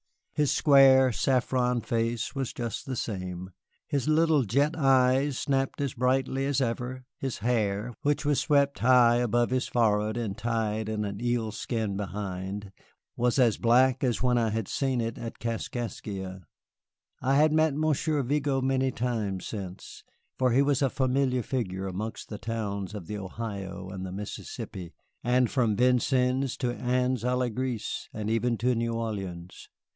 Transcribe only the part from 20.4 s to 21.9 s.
he was a familiar figure